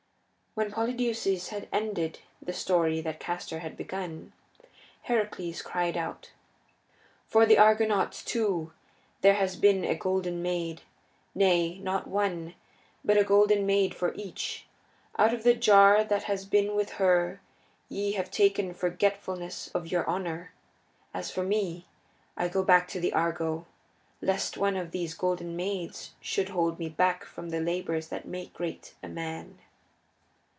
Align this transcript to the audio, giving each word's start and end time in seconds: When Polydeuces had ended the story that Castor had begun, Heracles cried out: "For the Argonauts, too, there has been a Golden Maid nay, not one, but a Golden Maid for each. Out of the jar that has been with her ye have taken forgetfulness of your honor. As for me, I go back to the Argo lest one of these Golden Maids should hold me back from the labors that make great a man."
When 0.53 0.69
Polydeuces 0.69 1.47
had 1.47 1.69
ended 1.71 2.19
the 2.41 2.51
story 2.51 2.99
that 2.99 3.21
Castor 3.21 3.59
had 3.59 3.77
begun, 3.77 4.33
Heracles 5.03 5.61
cried 5.61 5.95
out: 5.95 6.31
"For 7.25 7.45
the 7.45 7.57
Argonauts, 7.57 8.21
too, 8.21 8.73
there 9.21 9.35
has 9.35 9.55
been 9.55 9.85
a 9.85 9.95
Golden 9.95 10.41
Maid 10.41 10.81
nay, 11.33 11.77
not 11.77 12.05
one, 12.05 12.55
but 13.01 13.17
a 13.17 13.23
Golden 13.23 13.65
Maid 13.65 13.95
for 13.95 14.13
each. 14.15 14.65
Out 15.17 15.33
of 15.33 15.43
the 15.43 15.53
jar 15.53 16.03
that 16.03 16.23
has 16.23 16.43
been 16.45 16.75
with 16.75 16.89
her 16.99 17.39
ye 17.87 18.11
have 18.11 18.29
taken 18.29 18.73
forgetfulness 18.73 19.69
of 19.69 19.89
your 19.89 20.05
honor. 20.05 20.51
As 21.13 21.31
for 21.31 21.43
me, 21.43 21.85
I 22.35 22.49
go 22.49 22.61
back 22.61 22.89
to 22.89 22.99
the 22.99 23.13
Argo 23.13 23.67
lest 24.21 24.57
one 24.57 24.75
of 24.75 24.91
these 24.91 25.13
Golden 25.13 25.55
Maids 25.55 26.11
should 26.19 26.49
hold 26.49 26.77
me 26.77 26.89
back 26.89 27.23
from 27.23 27.51
the 27.51 27.61
labors 27.61 28.09
that 28.09 28.27
make 28.27 28.53
great 28.53 28.95
a 29.01 29.07
man." 29.07 29.57